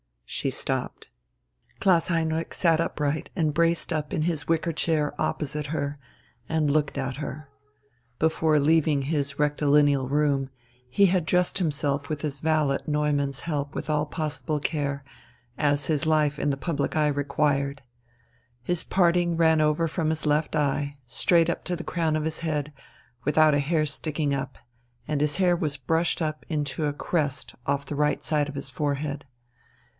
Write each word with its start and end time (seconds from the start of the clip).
She 0.25 0.49
stopped. 0.49 1.09
Klaus 1.79 2.07
Heinrich 2.07 2.53
sat 2.53 2.79
upright 2.79 3.29
and 3.35 3.53
braced 3.53 3.93
up 3.93 4.13
in 4.13 4.23
his 4.23 4.47
wicker 4.47 4.71
chair 4.71 5.13
opposite 5.21 5.67
her 5.67 5.99
and 6.47 6.71
looked 6.71 6.97
at 6.97 7.17
her. 7.17 7.49
Before 8.17 8.57
leaving 8.59 9.03
his 9.03 9.37
rectilineal 9.37 10.09
room, 10.09 10.49
he 10.89 11.07
had 11.07 11.25
dressed 11.25 11.59
himself 11.59 12.09
with 12.09 12.21
his 12.21 12.39
valet 12.39 12.79
Neumann's 12.87 13.41
help 13.41 13.75
with 13.75 13.89
all 13.89 14.05
possible 14.07 14.59
care, 14.61 15.03
as 15.57 15.85
his 15.87 16.07
life 16.07 16.39
in 16.39 16.49
the 16.49 16.57
public 16.57 16.95
eye 16.95 17.07
required. 17.09 17.83
His 18.63 18.83
parting 18.85 19.37
ran 19.37 19.59
from 19.59 19.65
over 19.67 19.87
his 20.05 20.25
left 20.25 20.55
eye, 20.55 20.97
straight 21.05 21.49
up 21.49 21.63
to 21.65 21.75
the 21.75 21.83
crown 21.83 22.15
of 22.15 22.23
his 22.23 22.39
head, 22.39 22.73
without 23.25 23.53
a 23.53 23.59
hair 23.59 23.85
sticking 23.85 24.33
up, 24.33 24.57
and 25.07 25.21
his 25.21 25.37
hair 25.37 25.55
was 25.55 25.77
brushed 25.77 26.23
up 26.23 26.43
into 26.49 26.85
a 26.85 26.93
crest 26.93 27.53
off 27.67 27.85
the 27.85 27.95
right 27.95 28.23
side 28.23 28.49
of 28.49 28.55
his 28.55 28.69
forehead. 28.69 29.25